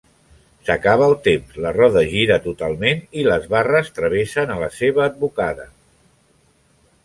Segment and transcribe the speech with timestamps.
[0.69, 5.71] S'acaba el temps, la roda gira totalment i les barres travessen a la seva advocada.